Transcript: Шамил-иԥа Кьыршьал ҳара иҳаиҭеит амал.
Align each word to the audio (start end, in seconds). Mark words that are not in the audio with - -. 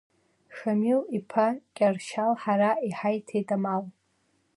Шамил-иԥа 0.55 1.47
Кьыршьал 1.75 2.33
ҳара 2.41 2.71
иҳаиҭеит 2.87 3.49
амал. 3.55 3.83